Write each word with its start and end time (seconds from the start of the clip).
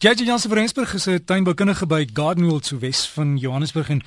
JJ 0.00 0.24
Jansen 0.24 0.48
van 0.48 0.58
Rensburg 0.58 0.94
is 0.94 1.06
'n 1.06 1.24
tuinboukundige 1.24 1.86
by 1.86 2.08
Gardenwold 2.12 2.66
so 2.66 2.78
Wes 2.78 3.08
van 3.08 3.36
Johannesburg 3.36 3.88
en 3.88 4.02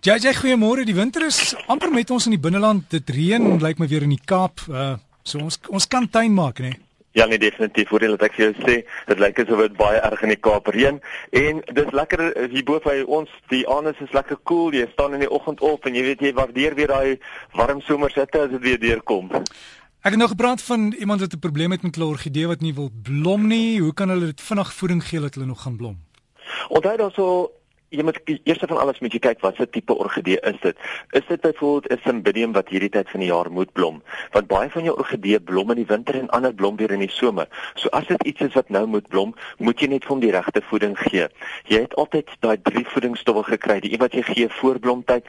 JJ 0.00 0.34
goeiemôre. 0.34 0.84
Die 0.84 0.94
winter 0.94 1.26
is 1.26 1.54
amper 1.66 1.92
met 1.92 2.10
ons 2.10 2.24
in 2.24 2.30
die 2.30 2.40
binneland. 2.40 2.90
Dit 2.90 3.10
reën 3.10 3.60
lyk 3.60 3.78
my 3.78 3.88
weer 3.88 4.02
in 4.02 4.08
die 4.08 4.24
Kaap. 4.24 4.60
Uh 4.70 4.94
so 5.22 5.38
ons 5.38 5.58
ons 5.68 5.88
kan 5.88 6.08
tuin 6.10 6.32
maak, 6.32 6.58
né? 6.58 6.68
Nee? 6.68 6.78
Ja, 7.12 7.26
nee 7.26 7.38
definitief. 7.38 7.88
Voordeel 7.88 8.16
dat 8.16 8.22
ek 8.22 8.34
vir 8.34 8.44
jou 8.44 8.54
sê, 8.64 8.74
dit 9.06 9.18
lyk 9.18 9.38
asof 9.38 9.58
dit 9.58 9.76
baie 9.76 9.98
erg 9.98 10.22
in 10.22 10.28
die 10.28 10.40
Kaap 10.40 10.66
reën 10.66 11.00
en 11.30 11.60
dis 11.74 11.92
lekker 11.92 12.48
hier 12.50 12.64
bo 12.64 12.80
by 12.80 13.02
ons. 13.06 13.28
Die 13.50 13.68
aand 13.68 14.00
is 14.00 14.12
lekker 14.12 14.38
koel. 14.42 14.70
Cool. 14.70 14.78
Jy 14.80 14.88
staan 14.92 15.14
in 15.14 15.20
die 15.20 15.30
oggend 15.30 15.60
op 15.60 15.84
en 15.84 15.94
jy 15.94 16.02
weet 16.02 16.20
jy 16.20 16.32
waardeer 16.32 16.74
weer 16.74 16.86
daai 16.86 17.18
warm 17.52 17.80
somersitte 17.80 18.40
as 18.40 18.50
dit 18.50 18.62
weer 18.62 18.80
deurkom. 18.80 19.28
Ek 20.00 20.14
het 20.14 20.16
nou 20.16 20.30
gepraat 20.30 20.62
van 20.62 20.92
iemand 20.98 21.20
wat 21.20 21.32
'n 21.32 21.38
probleem 21.38 21.70
het 21.70 21.82
met 21.82 21.94
hulle 21.94 22.08
orgidee 22.08 22.46
wat 22.46 22.60
nie 22.60 22.74
wil 22.74 22.90
blom 23.02 23.46
nie. 23.46 23.80
Hoe 23.80 23.94
kan 23.94 24.08
hulle 24.08 24.24
dit 24.24 24.40
vinnig 24.40 24.74
voeding 24.74 25.08
gee 25.08 25.20
dat 25.20 25.34
hulle 25.34 25.46
nog 25.46 25.62
gaan 25.62 25.76
blom? 25.76 25.98
Onthou 26.68 26.96
dan 26.96 27.10
so 27.10 27.50
jy 27.90 28.04
moet 28.06 28.20
eers 28.46 28.60
van 28.62 28.78
alles 28.78 29.00
moet 29.02 29.14
jy 29.14 29.18
kyk 29.22 29.40
wat 29.42 29.56
se 29.58 29.66
tipe 29.66 29.94
orgidee 29.98 30.38
is 30.46 30.58
dit. 30.62 30.76
Is 31.18 31.26
dit 31.26 31.40
byvoorbeeld 31.40 31.90
'n 31.90 32.00
cymbidium 32.04 32.52
wat 32.52 32.68
hierdie 32.68 32.88
tyd 32.88 33.10
van 33.10 33.20
die 33.20 33.28
jaar 33.28 33.50
moet 33.50 33.72
blom? 33.72 34.02
Want 34.30 34.46
baie 34.46 34.70
van 34.70 34.84
jou 34.84 34.96
orgidee 34.98 35.40
blom 35.40 35.70
in 35.70 35.76
die 35.76 35.86
winter 35.86 36.14
en 36.14 36.28
ander 36.30 36.54
blom 36.54 36.76
weer 36.76 36.90
in 36.90 37.02
die 37.02 37.10
somer. 37.10 37.48
So 37.74 37.88
as 37.88 38.06
dit 38.06 38.22
iets 38.24 38.40
is 38.40 38.54
wat 38.54 38.68
nou 38.68 38.86
moet 38.86 39.08
blom, 39.08 39.34
moet 39.58 39.80
jy 39.80 39.86
net 39.86 40.04
vir 40.04 40.10
hom 40.10 40.20
die 40.20 40.30
regte 40.30 40.62
voeding 40.62 40.98
gee. 40.98 41.26
Jy 41.64 41.80
het 41.80 41.94
altyd 41.94 42.28
daai 42.40 42.62
drie 42.62 42.86
voedingsstowwe 42.86 43.42
gekry, 43.42 43.80
die 43.80 43.92
een 43.92 43.98
wat 43.98 44.12
jy 44.12 44.22
gee 44.22 44.48
voor 44.48 44.78
blomtyd, 44.78 45.26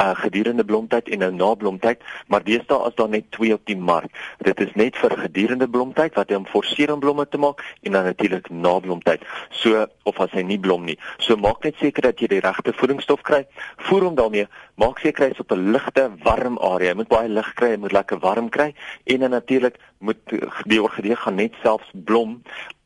uh, 0.00 0.14
gedurende 0.14 0.64
blomtyd 0.64 1.08
en 1.08 1.18
nou 1.18 1.32
na 1.32 1.54
blomtyd, 1.54 2.02
maar 2.26 2.42
deesdae 2.42 2.88
is 2.88 2.94
daar 2.94 3.08
net 3.08 3.30
twee 3.30 3.54
op 3.54 3.66
die 3.66 3.76
mark. 3.76 4.10
Dit 4.38 4.60
is 4.60 4.74
net 4.74 4.96
vir 4.96 5.10
gedurende 5.10 5.68
blomtyd 5.68 6.14
wat 6.14 6.28
jy 6.28 6.34
hom 6.34 6.46
forceer 6.46 6.92
om 6.92 7.00
blomme 7.00 7.28
te 7.28 7.38
maak 7.38 7.62
en 7.82 7.92
dan 7.92 8.04
natuurlik 8.04 8.50
na 8.50 8.78
blomtyd. 8.80 9.22
So 9.50 9.86
of 10.02 10.20
as 10.20 10.30
hy 10.30 10.42
nie 10.42 10.58
blom 10.58 10.84
nie. 10.84 10.98
So 11.18 11.36
maak 11.36 11.62
net 11.62 11.74
seker 11.78 11.91
dat 12.00 12.20
jy 12.20 12.26
die 12.26 12.40
regte 12.40 12.72
voedingsstof 12.72 13.20
kry. 13.22 13.46
Voer 13.76 14.02
hom 14.02 14.14
daarmee. 14.14 14.48
Maak 14.74 14.98
seker 14.98 15.28
hy's 15.28 15.40
op 15.40 15.52
'n 15.52 15.72
ligte, 15.72 16.10
warm 16.22 16.58
area. 16.58 16.88
Jy 16.88 16.94
moet 16.94 17.08
baie 17.08 17.28
lig 17.28 17.54
kry, 17.54 17.70
jy 17.70 17.76
moet 17.78 17.92
lekker 17.92 18.18
warm 18.18 18.48
kry 18.48 18.74
en 19.04 19.18
dan 19.20 19.30
natuurlik 19.30 19.76
moet 19.98 20.18
die 20.64 20.82
orgidee 20.82 21.16
gaan 21.16 21.34
net 21.34 21.54
selfs 21.62 21.90
blom 21.92 22.42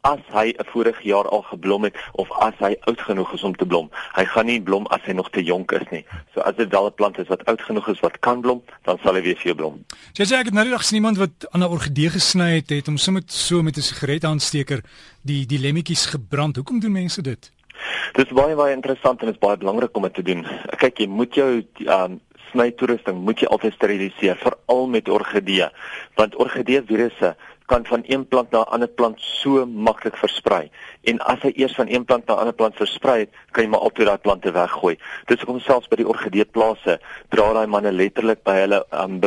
as 0.06 0.22
hy 0.30 0.54
'n 0.54 0.66
vorige 0.72 1.02
jaar 1.02 1.28
al 1.28 1.42
geblom 1.42 1.82
het 1.84 1.96
of 2.12 2.30
as 2.38 2.54
hy 2.58 2.76
oud 2.80 3.00
genoeg 3.00 3.32
is 3.34 3.42
om 3.42 3.54
te 3.56 3.66
blom. 3.66 3.90
Hy 4.14 4.24
gaan 4.24 4.46
nie 4.46 4.62
blom 4.62 4.86
as 4.86 5.02
hy 5.04 5.12
nog 5.12 5.30
te 5.30 5.42
jonk 5.42 5.72
is 5.72 5.88
nie. 5.90 6.04
So 6.34 6.40
as 6.40 6.56
dit 6.56 6.70
wel 6.70 6.86
'n 6.86 6.94
plant 6.94 7.18
is 7.18 7.28
wat 7.28 7.44
oud 7.44 7.62
genoeg 7.62 7.88
is 7.88 8.00
wat 8.00 8.18
kan 8.18 8.40
blom, 8.40 8.62
dan 8.82 8.98
sal 9.02 9.14
hy 9.14 9.22
weer 9.22 9.36
vir 9.36 9.44
jou 9.44 9.54
blom. 9.54 9.84
Jy 10.12 10.24
sê 10.24 10.34
ek 10.38 10.44
het 10.44 10.54
nou 10.54 10.64
die 10.64 10.72
dag 10.72 10.84
sien 10.84 10.96
iemand 10.96 11.18
wat 11.18 11.46
aan 11.50 11.60
'n 11.60 11.70
orgidee 11.76 12.10
gesny 12.10 12.54
het, 12.54 12.70
het 12.70 12.86
hom 12.86 12.96
sommer 12.96 13.22
so 13.26 13.62
met 13.62 13.76
'n 13.76 13.82
sigaretaansteker 13.82 14.80
die 15.22 15.46
die 15.46 15.58
lemmetjies 15.58 16.06
gebrand. 16.06 16.56
Hoekom 16.56 16.80
doen 16.80 16.92
mense 16.92 17.22
dit? 17.22 17.55
Dit 18.12 18.26
is 18.26 18.36
baie 18.36 18.54
baie 18.54 18.74
interessant 18.74 19.20
en 19.20 19.26
dit 19.26 19.34
is 19.34 19.42
baie 19.42 19.56
belangrik 19.56 19.96
om 19.96 20.02
dit 20.02 20.14
te 20.14 20.22
doen. 20.22 20.46
Kyk, 20.78 20.98
jy 20.98 21.08
moet 21.08 21.34
jou 21.34 21.50
um 21.86 22.20
snytoerusting 22.52 23.18
moet 23.26 23.42
jy 23.42 23.48
altyd 23.50 23.74
steriliseer, 23.74 24.38
veral 24.40 24.86
met 24.88 25.08
orgidee, 25.12 25.66
want 26.16 26.36
orgidee 26.40 26.82
virusse 26.86 27.34
kan 27.66 27.82
van 27.86 28.04
een 28.06 28.22
plant 28.28 28.50
na 28.50 28.60
'n 28.60 28.72
ander 28.74 28.88
plant 28.88 29.20
so 29.20 29.66
maklik 29.66 30.16
versprei. 30.16 30.70
En 31.02 31.18
as 31.18 31.42
hy 31.42 31.52
eers 31.54 31.74
van 31.74 31.88
een 31.88 32.04
plant 32.04 32.26
na 32.26 32.34
'n 32.34 32.38
ander 32.38 32.54
plant 32.54 32.76
versprei 32.76 33.18
het, 33.18 33.30
kan 33.50 33.64
jy 33.64 33.70
maar 33.70 33.80
altyd 33.80 34.06
daai 34.06 34.18
plante 34.18 34.52
weggooi. 34.52 34.98
Dis 35.26 35.40
hoekom 35.40 35.60
selfs 35.60 35.88
by 35.88 35.96
die 35.96 36.08
orgidee 36.08 36.44
plase 36.44 37.00
dra 37.28 37.52
daai 37.52 37.66
manne 37.66 37.92
letterlik 37.92 38.42
by 38.44 38.52
hulle 38.52 38.86
um 38.90 39.20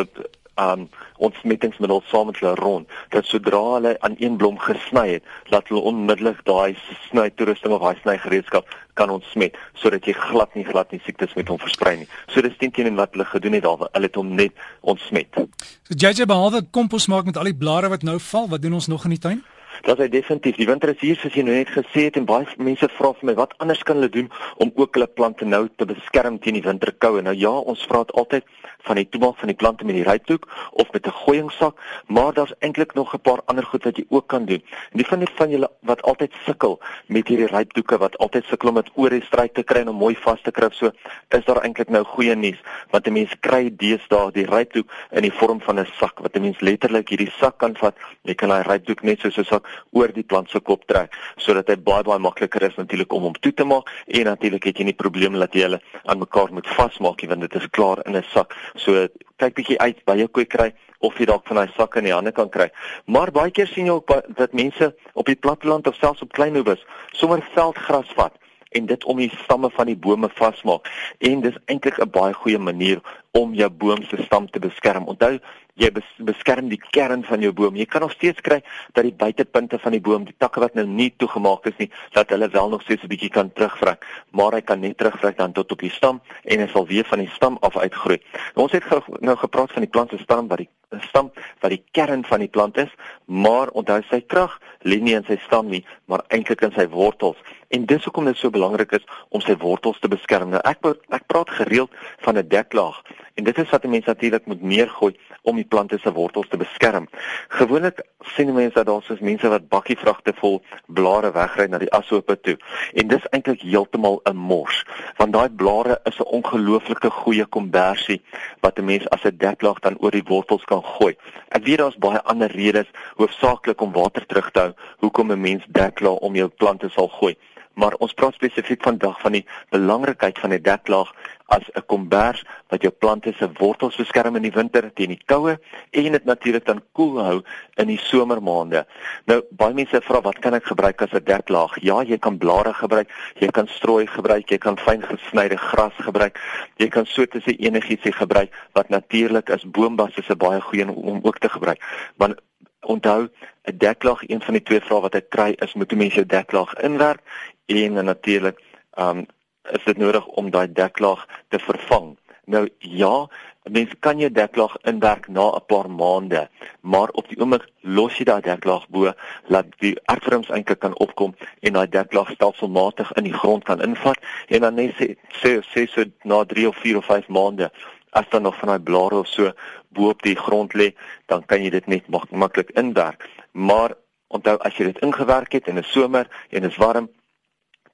um 0.60 0.88
ontsmettingsmiddel 1.18 2.02
saam 2.08 2.30
met 2.30 2.40
hulle 2.40 2.56
rond 2.56 2.88
dat 3.16 3.26
sodra 3.26 3.62
hulle 3.74 3.96
aan 4.00 4.16
een 4.20 4.38
blom 4.38 4.60
gesny 4.60 5.06
het, 5.10 5.24
laat 5.52 5.68
hulle 5.68 5.82
onmiddellik 5.92 6.40
daai 6.48 6.78
sny 7.10 7.30
toerusting 7.36 7.74
of 7.76 7.84
daai 7.84 8.00
sny 8.02 8.18
gereedskap 8.24 8.72
kan 9.00 9.12
ontsmet 9.14 9.58
sodat 9.82 10.08
jy 10.08 10.16
glad 10.18 10.56
nie 10.56 10.66
glad 10.68 10.92
nie 10.92 11.02
siektes 11.06 11.36
met 11.40 11.52
hom 11.52 11.60
versprei 11.62 11.96
nie. 12.02 12.10
So 12.32 12.42
dis 12.46 12.58
teen 12.60 12.72
teen 12.76 12.96
wat 13.00 13.16
hulle 13.16 13.28
gedoen 13.30 13.60
het 13.60 13.68
daar, 13.68 13.88
hulle 13.92 14.12
het 14.12 14.20
hom 14.20 14.34
net 14.36 14.66
ontsmet. 14.82 15.44
So 15.88 15.96
JJ 15.96 16.28
behalwe 16.30 16.66
kompos 16.72 17.08
maak 17.12 17.30
met 17.30 17.38
al 17.38 17.52
die 17.52 17.58
blare 17.58 17.92
wat 17.92 18.04
nou 18.04 18.20
val, 18.32 18.50
wat 18.52 18.62
doen 18.62 18.80
ons 18.80 18.88
nog 18.92 19.08
in 19.08 19.18
die 19.18 19.24
tuin? 19.28 19.42
Dat 19.88 19.98
hy 19.98 20.08
definitief 20.10 20.56
die 20.56 20.68
winter 20.68 20.90
is 20.90 21.00
hier 21.00 21.16
soos 21.16 21.34
jy 21.34 21.44
nou 21.44 21.56
net 21.56 21.70
gesê 21.70 22.08
het 22.08 22.18
en 22.20 22.26
baie 22.26 22.46
mense 22.58 22.90
vra 22.98 23.14
vir 23.14 23.30
my 23.30 23.36
wat 23.40 23.54
anders 23.64 23.84
kan 23.84 24.00
hulle 24.00 24.10
doen 24.10 24.32
om 24.58 24.72
ook 24.76 24.98
hulle 24.98 25.08
plante 25.08 25.46
nou 25.46 25.68
te 25.76 25.86
beskerm 25.86 26.40
teen 26.40 26.54
die 26.54 26.66
winterkoue. 26.66 27.22
Nou 27.22 27.36
ja, 27.36 27.52
ons 27.52 27.86
vra 27.88 28.04
dit 28.04 28.16
altyd 28.22 28.44
van 28.88 28.96
die 29.00 29.08
toemaak 29.10 29.38
van 29.40 29.52
die 29.52 29.58
plante 29.60 29.86
met 29.86 29.96
die 29.96 30.06
rypdoek 30.08 30.48
of 30.72 30.92
met 30.92 31.08
'n 31.08 31.12
gooiingsak, 31.24 31.76
maar 32.08 32.34
daar's 32.34 32.54
eintlik 32.60 32.94
nog 32.94 33.14
'n 33.14 33.22
paar 33.22 33.42
ander 33.46 33.64
goed 33.64 33.84
wat 33.84 33.98
jy 33.98 34.06
ook 34.10 34.28
kan 34.28 34.46
doen. 34.46 34.64
En 34.92 34.98
die 34.98 35.08
van 35.08 35.20
die 35.20 35.28
van 35.36 35.50
julle 35.50 35.70
wat 35.82 36.02
altyd 36.02 36.34
sukkel 36.46 36.80
met 37.06 37.28
hierdie 37.28 37.48
rypdoeke 37.48 37.98
wat 37.98 38.18
altyd 38.18 38.46
sukkel 38.46 38.70
om 38.70 38.76
dit 38.76 38.92
oor 38.94 39.10
die 39.10 39.22
stryd 39.22 39.54
te 39.54 39.64
kry 39.64 39.80
en 39.80 39.90
om 39.90 39.96
mooi 39.96 40.16
vas 40.16 40.42
te 40.42 40.52
kry, 40.52 40.68
so 40.72 40.92
is 41.30 41.46
daar 41.46 41.64
eintlik 41.64 41.90
nou 41.90 42.04
goeie 42.04 42.36
nuus 42.36 42.60
want 42.90 43.08
'n 43.08 43.14
mens 43.14 43.34
kry 43.40 43.70
deesdae 43.76 44.32
die 44.32 44.46
rypdoek 44.46 44.92
in 45.12 45.22
die 45.22 45.34
vorm 45.34 45.62
van 45.62 45.80
'n 45.80 45.88
sak 46.00 46.20
wat 46.20 46.36
'n 46.36 46.42
mens 46.42 46.60
letterlik 46.60 47.10
hierdie 47.10 47.32
sak 47.40 47.58
kan 47.58 47.76
vat. 47.76 47.96
Jy 48.24 48.34
kan 48.34 48.50
daai 48.50 48.64
rypdoek 48.64 49.04
net 49.04 49.20
soos 49.20 49.38
'n 49.38 49.44
sak 49.44 49.69
oor 49.92 50.14
die 50.14 50.24
plant 50.24 50.50
se 50.50 50.60
kop 50.60 50.86
trek 50.88 51.16
sodat 51.38 51.70
hy 51.70 51.76
baie 51.76 52.04
baie 52.04 52.20
makliker 52.20 52.64
is 52.68 52.76
natuurlik 52.78 53.14
om 53.14 53.30
hom 53.30 53.38
toe 53.40 53.54
te 53.54 53.64
maak 53.64 53.90
en 54.08 54.30
natuurlik 54.32 54.70
het 54.70 54.78
jy 54.80 54.90
nie 54.90 54.98
probleme 54.98 55.40
dat 55.40 55.54
jy 55.54 55.68
hulle 55.68 55.82
aan 56.06 56.20
mekaar 56.20 56.54
moet 56.54 56.68
vasmaak 56.78 57.22
nie 57.22 57.30
want 57.30 57.42
dit 57.48 57.56
is 57.56 57.70
klaar 57.70 58.04
in 58.06 58.16
'n 58.16 58.24
sak. 58.34 58.56
So 58.76 59.08
kyk 59.38 59.56
bietjie 59.56 59.80
uit 59.80 60.06
by 60.06 60.18
jou 60.18 60.28
kwekery 60.28 60.74
of 61.00 61.18
jy 61.18 61.26
dalk 61.26 61.48
van 61.48 61.58
daai 61.58 61.74
sakke 61.78 62.00
in 62.00 62.06
die 62.06 62.14
hande 62.14 62.32
kan 62.32 62.50
kry. 62.50 62.70
Maar 63.06 63.32
baie 63.32 63.52
keer 63.52 63.68
sien 63.68 63.86
jy 63.86 63.92
ook 63.92 64.36
dat 64.36 64.54
mense 64.54 64.96
op 65.14 65.26
die 65.26 65.36
platteland 65.36 65.88
of 65.88 65.96
selfs 65.96 66.22
op 66.22 66.34
klein 66.34 66.56
hoewe 66.56 66.78
sommer 67.12 67.42
veldgras 67.54 68.12
vat 68.16 68.34
en 68.70 68.86
dit 68.86 69.04
om 69.04 69.18
die 69.18 69.32
stamme 69.44 69.70
van 69.74 69.90
die 69.90 69.98
bome 69.98 70.30
vasmaak 70.38 70.90
en 71.20 71.42
dis 71.42 71.58
eintlik 71.66 72.00
'n 72.00 72.10
baie 72.10 72.34
goeie 72.34 72.60
manier 72.60 73.02
om 73.32 73.54
jou 73.54 73.70
boom 73.70 74.04
se 74.04 74.18
stam 74.24 74.50
te 74.50 74.60
beskerm. 74.60 75.08
Onthou, 75.12 75.38
jy 75.80 75.90
beskerm 76.28 76.70
die 76.72 76.80
kern 76.92 77.24
van 77.28 77.44
jou 77.44 77.52
boom. 77.56 77.78
Jy 77.80 77.86
kan 77.90 78.04
nog 78.04 78.16
steeds 78.16 78.42
kry 78.44 78.60
dat 78.96 79.06
die 79.06 79.14
buitepunte 79.16 79.80
van 79.80 79.96
die 79.96 80.02
boom, 80.04 80.26
die 80.28 80.36
takke 80.38 80.64
wat 80.64 80.76
nou 80.76 80.86
nie 80.88 81.12
toegemaak 81.22 81.70
is 81.72 81.78
nie, 81.80 81.90
dat 82.16 82.34
hulle 82.34 82.50
wel 82.52 82.70
nog 82.70 82.82
steeds 82.82 83.04
'n 83.04 83.08
bietjie 83.08 83.30
kan 83.30 83.54
terugvrek, 83.54 84.06
maar 84.32 84.52
hy 84.54 84.62
kan 84.62 84.80
net 84.80 84.98
terugvrek 84.98 85.38
dan 85.38 85.52
tot 85.52 85.72
op 85.72 85.80
die 85.80 85.92
stam 85.92 86.22
en 86.44 86.60
hy 86.60 86.68
sal 86.68 86.88
weer 86.88 87.06
van 87.06 87.20
die 87.20 87.32
stam 87.36 87.58
af 87.62 87.78
uitgroei. 87.78 88.20
Nou, 88.56 88.68
ons 88.68 88.72
het 88.72 88.84
nou 89.22 89.38
gepraat 89.38 89.72
van 89.72 89.82
die 89.82 89.92
plant 89.92 90.10
se 90.10 90.18
stam 90.18 90.48
wat 90.48 90.58
die 90.58 90.70
stam 90.98 91.32
wat 91.62 91.70
die 91.70 91.84
kern 91.92 92.24
van 92.26 92.40
die 92.40 92.50
plant 92.50 92.78
is, 92.78 92.90
maar 93.26 93.70
onthou 93.78 94.02
sy 94.10 94.22
krag 94.22 94.60
lê 94.82 95.00
nie 95.02 95.14
in 95.14 95.26
sy 95.28 95.38
stam 95.46 95.70
nie, 95.70 95.84
maar 96.06 96.24
eintlik 96.30 96.62
in 96.66 96.74
sy 96.76 96.88
wortels. 96.88 97.38
En 97.70 97.86
dis 97.86 98.04
hoekom 98.04 98.26
dit 98.26 98.38
so 98.38 98.50
belangrik 98.50 98.92
is 98.98 99.06
om 99.30 99.42
sy 99.42 99.56
wortels 99.62 100.00
te 100.00 100.10
beskerm. 100.10 100.50
Nou 100.50 100.62
ek 100.66 100.82
ek 101.14 101.28
praat 101.28 101.50
gereeld 101.50 101.92
van 102.26 102.38
'n 102.38 102.48
deklaag 102.48 103.04
En 103.40 103.46
dit 103.46 103.58
is 103.58 103.70
wat 103.70 103.84
mense 103.84 104.08
natuurlik 104.08 104.46
moet 104.46 104.62
neergooi 104.62 105.14
om 105.42 105.56
die 105.56 105.66
plante 105.66 105.98
se 105.98 106.12
wortels 106.12 106.48
te 106.52 106.58
beskerm. 106.58 107.06
Gewoonlik 107.48 108.02
sien 108.20 108.54
mense 108.54 108.76
dat 108.76 108.86
daar 108.86 109.02
soos 109.02 109.20
mense 109.24 109.48
wat 109.48 109.70
bakkievragte 109.72 110.34
vol 110.42 110.58
blare 110.86 111.32
wegry 111.32 111.70
na 111.72 111.80
die 111.80 111.92
ashope 111.96 112.36
toe. 112.44 112.58
En 113.00 113.08
dis 113.08 113.30
eintlik 113.32 113.62
heeltemal 113.64 114.20
'n 114.28 114.36
mors, 114.36 114.84
want 115.18 115.34
daai 115.34 115.50
blare 115.50 116.00
is 116.04 116.20
'n 116.20 116.28
ongelooflike 116.40 117.10
goeie 117.10 117.46
kombersie 117.46 118.22
wat 118.60 118.80
'n 118.80 118.86
mens 118.86 119.10
as 119.10 119.24
'n 119.24 119.38
deklaag 119.38 119.80
dan 119.80 119.96
oor 120.00 120.12
die 120.12 120.28
wortels 120.28 120.64
kan 120.64 120.84
gooi. 120.84 121.16
Ek 121.50 121.64
weet 121.64 121.78
daar's 121.78 121.98
baie 121.98 122.22
ander 122.22 122.52
redes, 122.52 122.92
hoofsaaklik 123.16 123.82
om 123.82 123.94
water 123.94 124.26
terug 124.26 124.52
te 124.52 124.60
hou, 124.60 124.74
hoekom 124.98 125.32
'n 125.32 125.42
mens 125.42 125.64
deklaag 125.68 126.20
om 126.20 126.36
jou 126.36 126.50
plante 126.50 126.90
sal 126.90 127.08
gooi 127.08 127.38
maar 127.80 127.96
ons 128.04 128.14
praat 128.14 128.36
spesifiek 128.36 128.84
vandag 128.84 129.20
van 129.24 129.38
die 129.38 129.46
belangrikheid 129.72 130.40
van 130.40 130.54
'n 130.54 130.62
deklaag 130.62 131.12
as 131.56 131.66
'n 131.74 131.86
kombers 131.86 132.44
wat 132.68 132.82
jou 132.82 132.92
plante 132.92 133.34
se 133.34 133.50
wortels 133.58 133.96
beskerm 133.96 134.36
in 134.36 134.42
die 134.42 134.58
winter 134.60 134.94
teen 134.94 135.10
die 135.10 135.24
koue 135.26 135.60
en 135.92 136.12
dit 136.12 136.26
natuurlik 136.26 136.66
dan 136.66 136.82
koel 136.92 137.14
cool 137.14 137.24
hou 137.24 137.42
in 137.76 137.88
die 137.88 137.98
somermaande. 137.98 138.86
Nou 139.26 139.42
baie 139.50 139.74
mense 139.74 140.02
vra 140.02 140.22
wat 140.22 140.40
kan 140.40 140.54
ek 140.54 140.66
gebruik 140.66 141.02
as 141.02 141.14
'n 141.14 141.24
deklaag? 141.24 141.82
Ja, 141.82 142.04
jy 142.04 142.18
kan 142.18 142.38
blare 142.38 142.74
gebruik, 142.74 143.10
jy 143.40 143.48
kan 143.48 143.68
strooi 143.68 144.08
gebruik, 144.08 144.50
jy 144.50 144.58
kan 144.58 144.78
fyn 144.78 145.02
gesnyde 145.02 145.58
gras 145.58 145.94
gebruik. 145.96 146.40
Jy 146.78 146.88
kan 146.88 147.06
soorte 147.06 147.42
se 147.42 147.56
enigiets 147.56 148.16
gebruik 148.16 148.52
wat 148.74 148.90
natuurlik 148.90 149.50
is. 149.50 149.72
Boombas 149.72 150.18
is 150.18 150.30
'n 150.30 150.38
baie 150.38 150.62
goeie 150.62 150.88
om 150.88 151.20
ook 151.24 151.38
te 151.40 151.50
gebruik. 151.50 151.82
Want 152.18 152.36
onthou 152.82 153.30
'n 153.64 153.78
deklaag 153.78 154.22
een 154.28 154.42
van 154.42 154.54
die 154.54 154.64
twee 154.64 154.82
vrae 154.82 155.02
wat 155.02 155.16
ek 155.16 155.30
kry 155.30 155.54
is 155.58 155.74
moet 155.74 155.92
'n 155.92 155.98
mens 155.98 156.14
jou 156.14 156.26
deklaag 156.26 156.74
inwerk 156.74 157.22
en 157.70 158.06
natuurlik 158.06 158.60
um 158.98 159.26
is 159.70 159.84
dit 159.86 159.98
nodig 159.98 160.26
om 160.26 160.50
daai 160.50 160.72
deklaag 160.74 161.26
te 161.48 161.60
vervang. 161.60 162.16
Nou 162.50 162.64
ja, 162.80 163.28
mense 163.70 163.96
kan 164.02 164.18
jou 164.18 164.32
deklaag 164.34 164.78
inwerk 164.90 165.28
na 165.28 165.46
'n 165.56 165.66
paar 165.68 165.90
maande, 165.90 166.50
maar 166.82 167.10
op 167.10 167.28
die 167.30 167.38
oomblik 167.40 167.68
los 167.82 168.18
jy 168.18 168.26
daai 168.26 168.42
deklaag 168.42 168.88
bo, 168.90 169.14
laat 169.46 169.66
die 169.80 170.00
aardvorms 170.06 170.50
eintlik 170.50 170.80
kan 170.80 170.98
opkom 170.98 171.36
en 171.60 171.74
daai 171.74 171.90
deklaag 171.90 172.32
stelselmatig 172.32 173.12
in 173.12 173.24
die 173.24 173.34
grond 173.34 173.64
kan 173.64 173.82
invat 173.82 174.18
en 174.48 174.62
dan 174.62 174.76
net 174.76 174.96
sê 174.98 175.16
sê 175.42 175.62
sê 175.62 175.88
so 175.88 176.04
na 176.24 176.44
3 176.44 176.68
of 176.68 176.78
4 176.78 176.98
of 176.98 177.06
5 177.06 177.28
maande 177.28 177.72
as 178.10 178.30
dan 178.30 178.42
nog 178.42 178.58
van 178.58 178.68
daai 178.68 178.84
blare 178.84 179.20
of 179.20 179.28
so 179.28 179.52
bo 179.90 180.10
op 180.10 180.22
die 180.22 180.36
grond 180.36 180.74
lê, 180.74 180.94
dan 181.26 181.46
kan 181.46 181.62
jy 181.64 181.70
dit 181.70 181.88
net 181.88 182.10
mak 182.10 182.32
maklik 182.32 182.70
inwerk. 182.70 183.30
Maar 183.52 183.94
Onthou 184.30 184.60
as 184.62 184.76
jy 184.78 184.92
dit 184.92 185.00
ingewerk 185.02 185.56
het 185.58 185.68
in 185.68 185.80
'n 185.82 185.84
somer 185.84 186.28
en 186.50 186.62
dit 186.62 186.72
is 186.72 186.78
warm, 186.78 187.10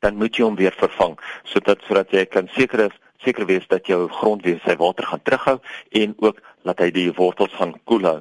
dan 0.05 0.21
moet 0.21 0.37
jy 0.37 0.45
hom 0.45 0.59
weer 0.61 0.75
vervang 0.77 1.17
sodat 1.51 1.81
sodat 1.89 2.13
jy 2.13 2.25
kan 2.29 2.49
seker 2.53 2.87
is 2.87 3.01
seker 3.25 3.47
wees 3.49 3.65
dat 3.67 3.87
jou 3.89 4.05
grond 4.19 4.43
weer 4.45 4.59
sy 4.65 4.75
water 4.77 5.07
gaan 5.09 5.23
terughou 5.25 5.57
en 6.01 6.17
ook 6.21 6.41
laat 6.67 6.81
hy 6.83 6.91
die 6.93 7.11
wortels 7.17 7.53
gaan 7.57 7.73
koel 7.89 8.05
hou. 8.09 8.19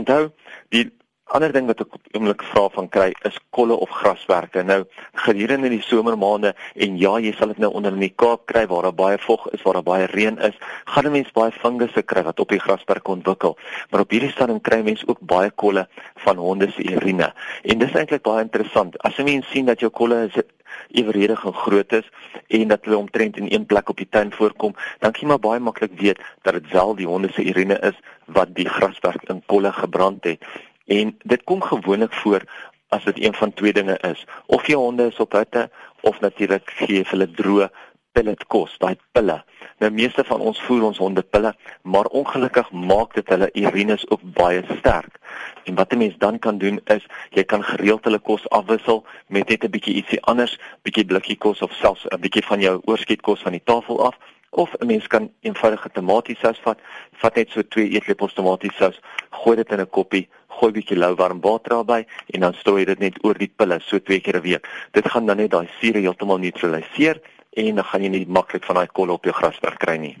Onthou, 0.00 0.26
die 0.74 0.90
ander 1.32 1.52
ding 1.54 1.68
wat 1.70 1.80
ek 1.80 1.94
oomblik 2.12 2.42
vra 2.44 2.66
van 2.74 2.88
kry 2.92 3.06
is 3.28 3.38
kolle 3.56 3.76
of 3.84 3.92
graswerke. 4.02 4.60
Nou 4.68 4.82
gedurende 5.24 5.70
die 5.72 5.80
somermaande 5.84 6.52
en 6.84 6.98
ja, 7.00 7.14
jy 7.24 7.32
sal 7.36 7.54
dit 7.54 7.62
nou 7.62 7.70
onder 7.78 7.94
in 7.96 8.04
die 8.04 8.12
Kaap 8.22 8.44
kry 8.50 8.66
waar 8.68 8.88
daar 8.88 8.98
baie 8.98 9.20
vog 9.22 9.46
is, 9.56 9.62
waar 9.64 9.78
daar 9.78 9.86
baie 9.86 10.10
reën 10.12 10.36
is, 10.44 10.58
gaan 10.92 11.06
'n 11.08 11.12
mens 11.16 11.32
baie 11.32 11.52
fungusse 11.52 12.02
kry 12.02 12.22
wat 12.22 12.40
op 12.40 12.48
die 12.48 12.60
grasperk 12.60 13.08
ontwikkel. 13.08 13.56
Maar 13.90 14.04
op 14.04 14.10
hierdie 14.10 14.32
stadium 14.32 14.60
kry 14.60 14.82
mens 14.82 15.06
ook 15.06 15.20
baie 15.20 15.50
kolle 15.50 15.88
van 16.24 16.36
honde 16.36 16.70
se 16.70 16.82
urine. 16.82 17.32
En 17.62 17.78
dis 17.78 17.94
eintlik 17.94 18.22
baie 18.22 18.42
interessant. 18.42 18.98
As 18.98 19.18
'n 19.18 19.24
mens 19.24 19.48
sien 19.50 19.64
dat 19.64 19.80
jou 19.80 19.90
kolle 19.90 20.28
is 20.28 20.42
eweredig 20.90 21.44
en 21.44 21.54
groot 21.54 21.92
is 21.92 22.08
en 22.46 22.68
dat 22.68 22.84
hulle 22.84 22.96
omtrent 22.96 23.36
in 23.36 23.52
een 23.52 23.66
plek 23.66 23.88
op 23.88 23.96
die 23.96 24.08
tuin 24.10 24.32
voorkom, 24.32 24.74
dan 24.98 25.12
kan 25.12 25.20
jy 25.20 25.28
maar 25.28 25.38
baie 25.38 25.60
maklik 25.60 26.00
weet 26.00 26.20
dat 26.42 26.54
dit 26.54 26.72
wel 26.72 26.94
die 26.94 27.06
honde 27.06 27.32
se 27.32 27.44
urine 27.44 27.78
is 27.80 27.98
wat 28.26 28.54
die 28.54 28.68
grasperk 28.68 29.22
in 29.28 29.42
kolle 29.46 29.72
gebrand 29.72 30.24
het. 30.24 30.44
En 30.86 31.16
dit 31.22 31.44
kom 31.44 31.62
gewoonlik 31.62 32.12
voor 32.12 32.42
as 32.88 33.04
dit 33.04 33.24
een 33.24 33.34
van 33.34 33.52
twee 33.52 33.72
dinge 33.72 33.98
is. 34.00 34.26
Of 34.46 34.66
jou 34.66 34.80
honde 34.80 35.06
is 35.06 35.20
op 35.20 35.32
hitte 35.32 35.70
of 36.00 36.20
natuurlik 36.20 36.70
gee 36.76 37.00
jy 37.00 37.04
hulle 37.08 37.30
droë 37.30 37.70
pellet 38.12 38.44
kos, 38.52 38.74
daai 38.78 38.96
pille. 39.12 39.38
Nou 39.80 39.90
meeste 39.90 40.24
van 40.24 40.40
ons 40.40 40.60
voer 40.66 40.82
ons 40.88 40.98
honde 40.98 41.22
pille, 41.22 41.52
maar 41.82 42.10
ongelukkig 42.20 42.70
maak 42.72 43.14
dit 43.14 43.28
hulle 43.32 43.48
urines 43.64 44.04
ook 44.10 44.24
baie 44.36 44.62
sterk. 44.78 45.18
En 45.64 45.74
wat 45.74 45.92
'n 45.92 45.98
mens 45.98 46.16
dan 46.18 46.38
kan 46.38 46.58
doen 46.58 46.80
is 46.84 47.06
jy 47.30 47.44
kan 47.44 47.62
gereeld 47.64 48.04
hulle 48.04 48.18
kos 48.18 48.48
afwissel 48.48 49.04
met 49.28 49.48
net 49.48 49.64
'n 49.64 49.70
bietjie 49.70 49.94
ietsie 49.94 50.22
anders, 50.22 50.58
bietjie 50.82 51.04
blikkie 51.04 51.36
kos 51.36 51.62
of 51.62 51.72
selfs 51.72 52.06
'n 52.06 52.20
bietjie 52.20 52.44
van 52.44 52.60
jou 52.60 52.80
oorskietkos 52.84 53.42
van 53.42 53.52
die 53.52 53.64
tafel 53.64 54.04
af 54.06 54.16
of 54.50 54.74
'n 54.78 54.86
mens 54.86 55.06
kan 55.06 55.30
eenvoudige 55.40 55.90
tomatiesous 55.92 56.58
vat, 56.58 56.78
vat 57.12 57.34
net 57.34 57.50
so 57.50 57.62
2 57.62 57.88
eetlepels 57.88 58.34
tomatiesous, 58.34 59.00
gooi 59.30 59.56
dit 59.56 59.72
in 59.72 59.80
'n 59.80 59.90
koppie, 59.90 60.28
gooi 60.48 60.72
bietjie 60.72 60.96
lou 60.96 61.14
warm 61.14 61.40
water 61.40 61.70
daarbey 61.70 62.06
en 62.26 62.40
dan 62.40 62.54
strooi 62.54 62.84
dit 62.84 62.98
net 62.98 63.24
oor 63.24 63.38
die 63.38 63.52
pille 63.56 63.80
so 63.80 63.98
twee 63.98 64.20
keer 64.20 64.36
'n 64.36 64.42
week. 64.42 64.68
Dit 64.90 65.10
gaan 65.10 65.26
dan 65.26 65.36
net 65.36 65.50
daai 65.50 65.68
suur 65.80 65.94
heeltemal 65.94 66.38
neutraliseer 66.38 67.20
en 67.52 67.74
dan 67.74 67.84
gaan 67.84 68.02
jy 68.02 68.08
nie 68.08 68.26
maklik 68.26 68.64
van 68.64 68.74
daai 68.80 68.88
kolle 68.92 69.12
op 69.12 69.24
jou 69.24 69.34
grasperk 69.34 69.78
kry 69.78 69.96
nie. 70.00 70.16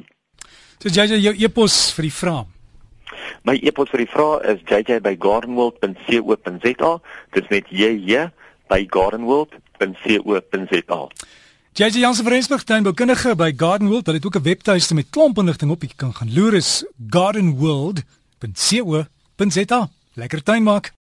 So 0.78 0.88
JJ 0.88 1.20
jou 1.22 1.34
e-pos 1.38 1.92
vir 1.96 2.02
die 2.02 2.12
vraag. 2.12 2.46
My 3.46 3.54
e-pos 3.62 3.90
vir 3.90 3.98
die 4.04 4.10
vraag 4.10 4.42
is 4.52 4.60
jj@gardenworld.co.za. 4.66 7.00
Dit 7.32 7.42
is 7.42 7.48
net 7.50 7.64
jj 7.70 8.30
by 8.68 8.86
gardenworld.co.za. 8.90 11.08
JJ 11.72 11.98
Jansen 12.04 12.24
van 12.24 12.32
Rensburg 12.32 12.64
tuinboukundige 12.68 13.36
by 13.36 13.52
Garden 13.56 13.88
World, 13.88 14.06
hulle 14.06 14.18
het 14.18 14.26
ook 14.26 14.36
'n 14.36 14.42
webtuiste 14.42 14.94
met 14.94 15.10
klomp 15.10 15.38
inligting 15.38 15.70
op. 15.70 15.82
Jy 15.82 15.88
kan 15.96 16.14
gaan 16.14 16.34
loer 16.34 16.54
is 16.54 16.84
gardenworld.co.za. 17.08 19.88
Lekker 20.14 20.42
tuin 20.42 20.62
maak. 20.62 20.92